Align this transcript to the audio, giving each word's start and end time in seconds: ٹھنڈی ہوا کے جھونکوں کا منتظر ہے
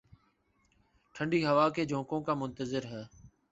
ٹھنڈی 1.15 1.45
ہوا 1.45 1.67
کے 1.69 1.85
جھونکوں 1.85 2.21
کا 2.21 2.33
منتظر 2.33 2.85
ہے 2.85 3.03